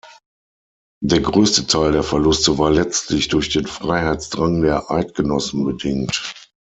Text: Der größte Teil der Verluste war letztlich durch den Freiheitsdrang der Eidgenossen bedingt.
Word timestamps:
Der 1.03 1.19
größte 1.19 1.67
Teil 1.67 1.91
der 1.91 2.01
Verluste 2.01 2.57
war 2.57 2.71
letztlich 2.71 3.27
durch 3.27 3.49
den 3.49 3.67
Freiheitsdrang 3.67 4.63
der 4.63 4.89
Eidgenossen 4.89 5.63
bedingt. 5.63 6.33